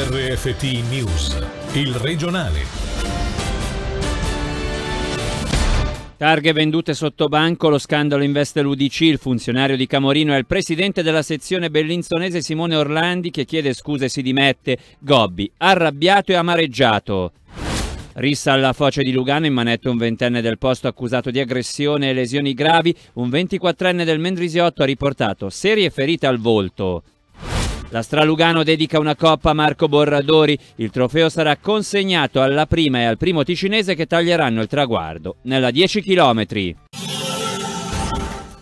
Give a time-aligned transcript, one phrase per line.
[0.00, 1.36] RFT News,
[1.72, 2.60] il regionale.
[6.16, 11.02] Targhe vendute sotto banco, lo scandalo investe l'UDC, il funzionario di Camorino è il presidente
[11.02, 14.78] della sezione bellinzonese Simone Orlandi che chiede scuse e si dimette.
[15.00, 17.32] Gobbi, arrabbiato e amareggiato.
[18.14, 22.12] Rissa alla foce di Lugano in manetto un ventenne del posto accusato di aggressione e
[22.12, 27.02] lesioni gravi, un 24enne del Mendrisiotto ha riportato serie ferite al volto.
[27.90, 30.58] La Stralugano dedica una coppa a Marco Borradori.
[30.76, 35.70] Il trofeo sarà consegnato alla prima e al primo ticinese che taglieranno il traguardo nella
[35.70, 36.76] 10 chilometri.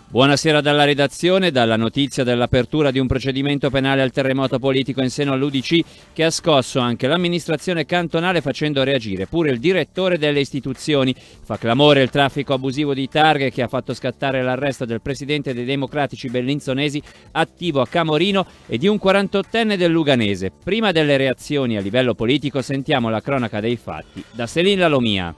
[0.09, 5.33] Buonasera dalla redazione, dalla notizia dell'apertura di un procedimento penale al terremoto politico in seno
[5.33, 5.81] all'UDC
[6.13, 11.13] che ha scosso anche l'amministrazione cantonale facendo reagire pure il direttore delle istituzioni.
[11.43, 15.65] Fa clamore il traffico abusivo di targhe che ha fatto scattare l'arresto del presidente dei
[15.65, 20.53] democratici bellinzonesi attivo a Camorino e di un 48enne del Luganese.
[20.63, 25.35] Prima delle reazioni a livello politico sentiamo la cronaca dei fatti da Selin Lalomia.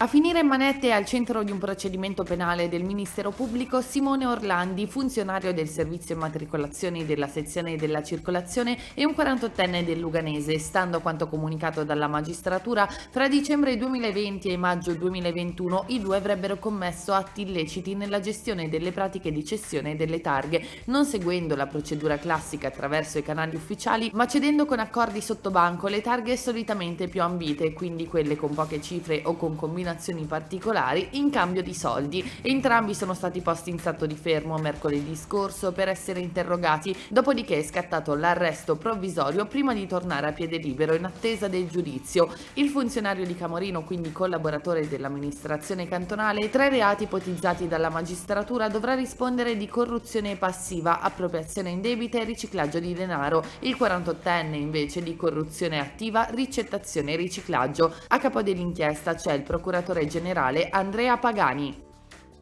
[0.00, 4.86] A finire in manette al centro di un procedimento penale del Ministero Pubblico Simone Orlandi,
[4.86, 11.00] funzionario del servizio immatricolazioni della sezione della circolazione e un 48enne del Luganese, stando a
[11.00, 17.42] quanto comunicato dalla magistratura, fra dicembre 2020 e maggio 2021 i due avrebbero commesso atti
[17.42, 23.18] illeciti nella gestione delle pratiche di cessione delle targhe, non seguendo la procedura classica attraverso
[23.18, 28.36] i canali ufficiali, ma cedendo con accordi sottobanco le targhe solitamente più ambite, quindi quelle
[28.36, 32.30] con poche cifre o con combinazioni combinazioni particolari in cambio di soldi.
[32.42, 37.62] Entrambi sono stati posti in stato di fermo mercoledì scorso per essere interrogati, dopodiché è
[37.62, 42.30] scattato l'arresto provvisorio prima di tornare a piede libero in attesa del giudizio.
[42.54, 48.94] Il funzionario di Camorino, quindi collaboratore dell'amministrazione cantonale, tra i reati ipotizzati dalla magistratura dovrà
[48.94, 53.42] rispondere di corruzione passiva, appropriazione indebita e riciclaggio di denaro.
[53.60, 57.94] Il 48enne invece di corruzione attiva, ricettazione e riciclaggio.
[58.08, 61.86] A capo dell'inchiesta c'è il procuratore procuratore generale Andrea Pagani.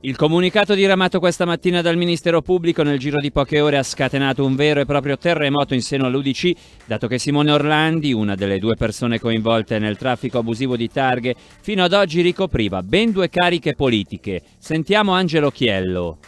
[0.00, 4.44] Il comunicato diramato questa mattina dal Ministero Pubblico nel giro di poche ore ha scatenato
[4.44, 6.52] un vero e proprio terremoto in seno all'UDC,
[6.84, 11.82] dato che Simone Orlandi, una delle due persone coinvolte nel traffico abusivo di targhe, fino
[11.82, 14.42] ad oggi ricopriva ben due cariche politiche.
[14.58, 16.18] Sentiamo Angelo Chiello.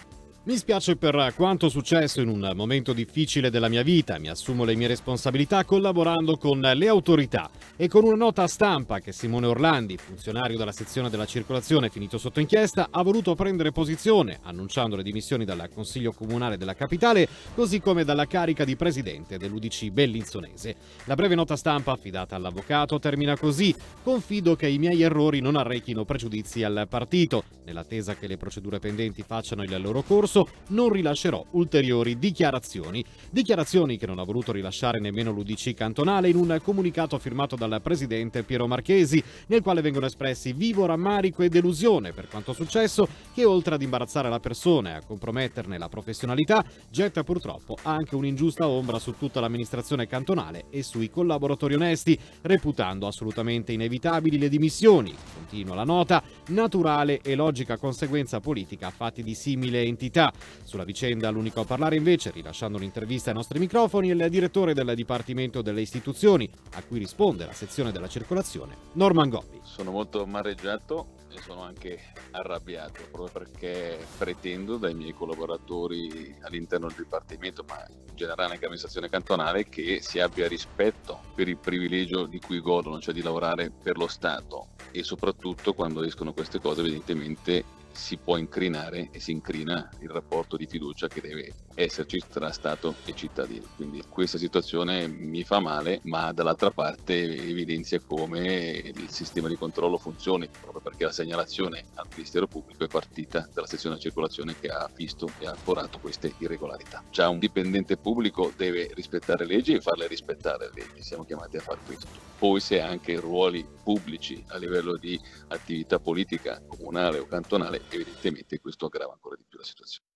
[0.49, 4.77] Mi spiace per quanto successo in un momento difficile della mia vita, mi assumo le
[4.77, 10.57] mie responsabilità collaborando con le autorità e con una nota stampa che Simone Orlandi, funzionario
[10.57, 15.69] della sezione della circolazione finito sotto inchiesta, ha voluto prendere posizione annunciando le dimissioni dal
[15.71, 20.77] Consiglio Comunale della Capitale così come dalla carica di presidente dell'UDC bellinzonese.
[21.05, 26.07] La breve nota stampa affidata all'avvocato termina così confido che i miei errori non arrechino
[26.07, 27.45] pregiudizi al partito.
[27.67, 33.05] Nell'attesa che le procedure pendenti facciano il loro corso, corso non rilascerò ulteriori dichiarazioni.
[33.31, 38.43] Dichiarazioni che non ha voluto rilasciare nemmeno l'UDC cantonale in un comunicato firmato dal presidente
[38.43, 43.75] Piero Marchesi, nel quale vengono espressi vivo rammarico e delusione per quanto successo, che oltre
[43.75, 49.15] ad imbarazzare la persona e a comprometterne la professionalità, getta purtroppo anche un'ingiusta ombra su
[49.19, 55.15] tutta l'amministrazione cantonale e sui collaboratori onesti, reputando assolutamente inevitabili le dimissioni,
[55.49, 60.31] continua la nota, naturale e logica conseguenza politica fatti di simile entità.
[60.63, 64.95] Sulla vicenda l'unico a parlare invece, rilasciando un'intervista ai nostri microfoni, è il direttore del
[64.95, 69.61] Dipartimento delle Istituzioni, a cui risponde la sezione della circolazione, Norman Gobbi.
[69.63, 71.99] Sono molto amareggiato e sono anche
[72.33, 79.09] arrabbiato proprio perché pretendo dai miei collaboratori all'interno del Dipartimento, ma in generale anche l'amministrazione
[79.09, 83.97] cantonale, che si abbia rispetto per il privilegio di cui godono, cioè di lavorare per
[83.97, 89.89] lo Stato e soprattutto quando escono queste cose evidentemente si può incrinare e si incrina
[90.01, 93.71] il rapporto di fiducia che deve esserci tra Stato e cittadino.
[93.77, 99.97] Quindi questa situazione mi fa male, ma dall'altra parte evidenzia come il sistema di controllo
[99.97, 104.69] funzioni, proprio perché la segnalazione al Ministero Pubblico è partita dalla sezione di circolazione che
[104.69, 107.05] ha visto e ha forato queste irregolarità.
[107.09, 111.57] Già un dipendente pubblico deve rispettare le leggi e farle rispettare le leggi, siamo chiamati
[111.59, 112.09] a fare questo.
[112.37, 118.87] Poi se anche ruoli pubblici a livello di attività politica comunale o cantonale evidentemente questo
[118.87, 120.08] aggrava ancora di più la situazione.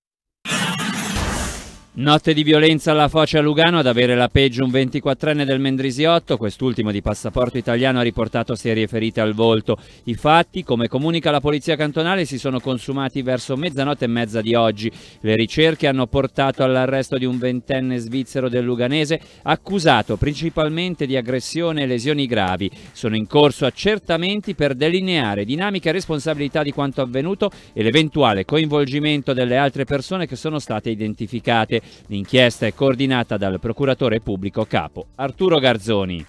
[1.94, 6.38] Notte di violenza alla foce a Lugano ad avere la peggio un 24enne del Mendrisiotto,
[6.38, 9.76] quest'ultimo di passaporto italiano ha riportato serie ferite al volto.
[10.04, 14.54] I fatti, come comunica la polizia cantonale, si sono consumati verso mezzanotte e mezza di
[14.54, 14.90] oggi.
[15.20, 21.82] Le ricerche hanno portato all'arresto di un ventenne svizzero del Luganese, accusato principalmente di aggressione
[21.82, 22.70] e lesioni gravi.
[22.92, 29.34] Sono in corso accertamenti per delineare dinamica e responsabilità di quanto avvenuto e l'eventuale coinvolgimento
[29.34, 31.80] delle altre persone che sono state identificate.
[32.06, 36.26] L'inchiesta è coordinata dal procuratore pubblico capo Arturo Garzoni.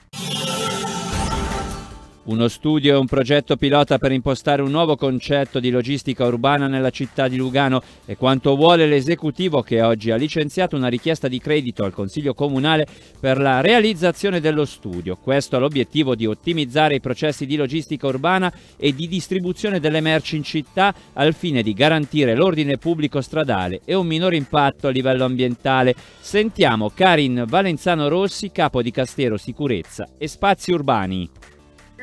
[2.26, 6.90] Uno studio e un progetto pilota per impostare un nuovo concetto di logistica urbana nella
[6.90, 11.84] città di Lugano è quanto vuole l'esecutivo che oggi ha licenziato una richiesta di credito
[11.84, 12.88] al Consiglio Comunale
[13.20, 15.18] per la realizzazione dello studio.
[15.18, 20.38] Questo ha l'obiettivo di ottimizzare i processi di logistica urbana e di distribuzione delle merci
[20.38, 25.26] in città al fine di garantire l'ordine pubblico stradale e un minore impatto a livello
[25.26, 25.94] ambientale.
[26.22, 31.30] Sentiamo Karin Valenzano Rossi, capo di Castero Sicurezza e Spazi Urbani.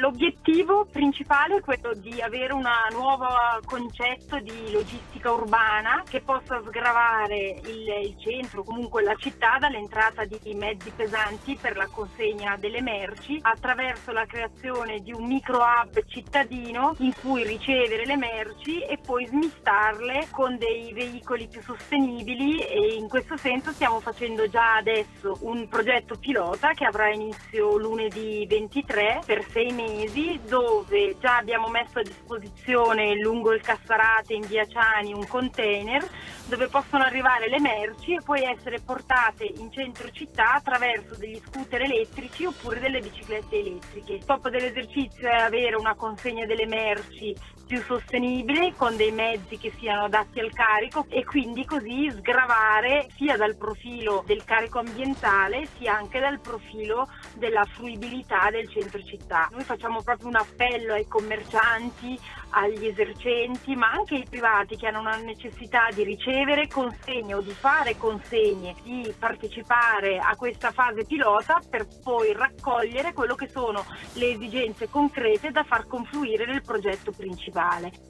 [0.00, 3.26] L'obiettivo principale è quello di avere un nuovo
[3.66, 10.54] concetto di logistica urbana che possa sgravare il, il centro, comunque la città, dall'entrata di
[10.54, 16.94] mezzi pesanti per la consegna delle merci attraverso la creazione di un micro hub cittadino
[17.00, 23.06] in cui ricevere le merci e poi smistarle con dei veicoli più sostenibili e in
[23.06, 29.44] questo senso stiamo facendo già adesso un progetto pilota che avrà inizio lunedì 23 per
[29.50, 35.12] sei mesi mesi dove già abbiamo messo a disposizione lungo il Cassarate in via Ciani
[35.12, 36.06] un container
[36.46, 41.82] dove possono arrivare le merci e poi essere portate in centro città attraverso degli scooter
[41.82, 44.14] elettrici oppure delle biciclette elettriche.
[44.14, 47.34] Il scopo dell'esercizio è avere una consegna delle merci
[47.70, 53.36] più sostenibile con dei mezzi che siano adatti al carico e quindi così sgravare sia
[53.36, 59.48] dal profilo del carico ambientale sia anche dal profilo della fruibilità del centro città.
[59.52, 62.18] Noi facciamo proprio un appello ai commercianti,
[62.50, 67.52] agli esercenti, ma anche ai privati che hanno una necessità di ricevere consegne o di
[67.52, 73.82] fare consegne, di partecipare a questa fase pilota per poi raccogliere quello che sono
[74.14, 78.09] le esigenze concrete da far confluire nel progetto principale.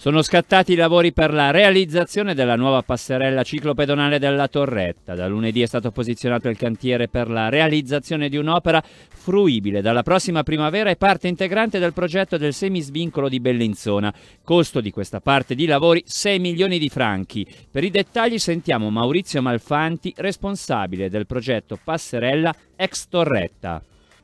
[0.00, 5.14] Sono scattati i lavori per la realizzazione della nuova passerella ciclopedonale della Torretta.
[5.14, 10.42] Da lunedì è stato posizionato il cantiere per la realizzazione di un'opera fruibile dalla prossima
[10.42, 14.10] primavera e parte integrante del progetto del semisvincolo di Bellinzona.
[14.42, 17.46] Costo di questa parte di lavori 6 milioni di franchi.
[17.70, 23.82] Per i dettagli sentiamo Maurizio Malfanti, responsabile del progetto Passerella ex Torretta.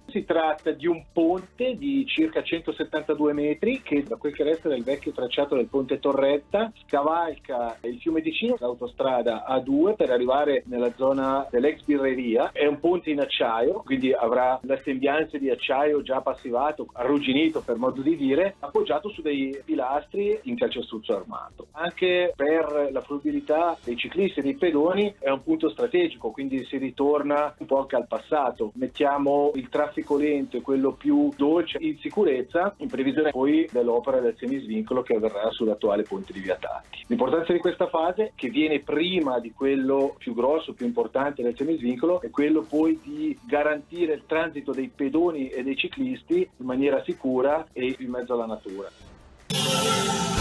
[0.08, 4.84] Si tratta di un ponte di circa 172 metri che da quel che resta del
[4.84, 11.46] vecchio tracciato del ponte Torretta scavalca il fiume Ticino, l'autostrada A2 per arrivare nella zona
[11.50, 12.52] dell'ex birreria.
[12.52, 17.76] È un ponte in acciaio, quindi avrà la sembianza di acciaio già passivato, arrugginito per
[17.76, 21.66] modo di dire, appoggiato su dei pilastri in calcestruzzo armato.
[21.72, 26.78] Anche per la fruibilità dei ciclisti e dei pedoni è un punto strategico, quindi si
[26.78, 28.70] ritorna un po' anche al passato.
[28.76, 34.20] Mettiamo il traffico traffico lento e quello più dolce in sicurezza in previsione poi dell'opera
[34.20, 37.04] del semisvincolo che avverrà sull'attuale ponte di Viatatti.
[37.06, 42.20] L'importanza di questa fase che viene prima di quello più grosso, più importante del semisvincolo
[42.20, 47.66] è quello poi di garantire il transito dei pedoni e dei ciclisti in maniera sicura
[47.72, 50.35] e in mezzo alla natura.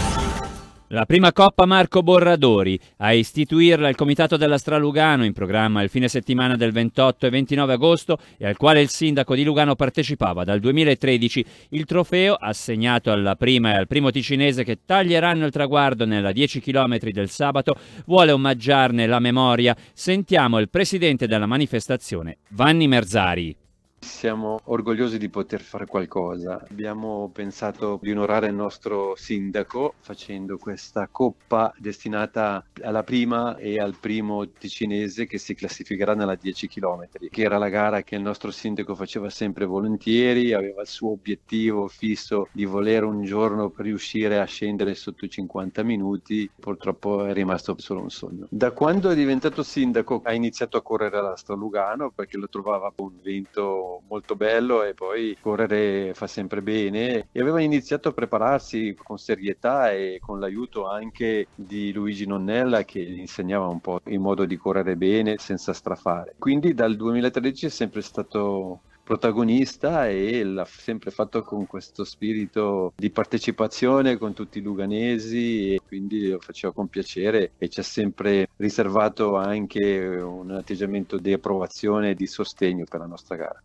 [0.90, 2.78] La prima Coppa Marco Borradori.
[2.98, 7.30] A istituirla il Comitato della Stra Lugano in programma il fine settimana del 28 e
[7.30, 11.44] 29 agosto e al quale il sindaco di Lugano partecipava dal 2013.
[11.70, 16.60] Il trofeo, assegnato alla prima e al primo ticinese che taglieranno il traguardo nella 10
[16.60, 17.74] km del sabato,
[18.04, 19.76] vuole omaggiarne la memoria.
[19.92, 23.56] Sentiamo il presidente della manifestazione, Vanni Merzari.
[23.98, 26.64] Siamo orgogliosi di poter fare qualcosa.
[26.70, 33.96] Abbiamo pensato di onorare il nostro sindaco facendo questa coppa destinata alla prima e al
[33.98, 38.50] primo ticinese che si classificherà nella 10 km, che era la gara che il nostro
[38.50, 44.44] sindaco faceva sempre volentieri, aveva il suo obiettivo fisso di volere un giorno riuscire a
[44.44, 48.46] scendere sotto i 50 minuti, purtroppo è rimasto solo un sogno.
[48.50, 53.12] Da quando è diventato sindaco ha iniziato a correre alla Stralugano perché lo trovava un
[53.22, 59.18] vento molto bello e poi correre fa sempre bene e aveva iniziato a prepararsi con
[59.18, 64.44] serietà e con l'aiuto anche di Luigi Nonnella che gli insegnava un po' il modo
[64.44, 66.34] di correre bene senza strafare.
[66.38, 73.10] Quindi dal 2013 è sempre stato protagonista e l'ha sempre fatto con questo spirito di
[73.10, 78.48] partecipazione con tutti i luganesi e quindi lo faceva con piacere e ci ha sempre
[78.56, 83.62] riservato anche un atteggiamento di approvazione e di sostegno per la nostra gara.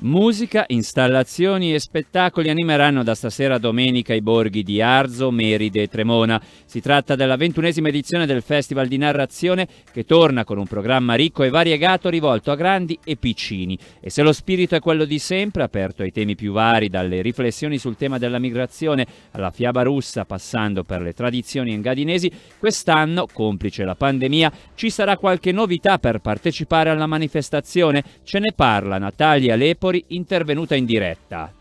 [0.00, 5.88] Musica, installazioni e spettacoli animeranno da stasera a domenica i borghi di Arzo, Meride e
[5.88, 6.40] Tremona.
[6.66, 11.42] Si tratta della ventunesima edizione del Festival di Narrazione che torna con un programma ricco
[11.42, 13.76] e variegato rivolto a grandi e piccini.
[13.98, 17.76] E se lo spirito è quello di sempre, aperto ai temi più vari, dalle riflessioni
[17.76, 23.96] sul tema della migrazione alla fiaba russa, passando per le tradizioni engadinesi, quest'anno, complice la
[23.96, 28.04] pandemia, ci sarà qualche novità per partecipare alla manifestazione.
[28.22, 31.52] Ce ne parla Natalia Lepo intervenuta in diretta.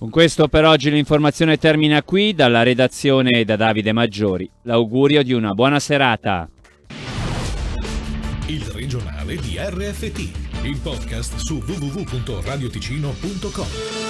[0.00, 4.50] Con questo per oggi l'informazione termina qui, dalla redazione da Davide Maggiori.
[4.62, 6.48] L'augurio di una buona serata.
[8.46, 10.18] Il regionale di RFT,
[10.62, 14.09] il podcast su www.radioticino.com.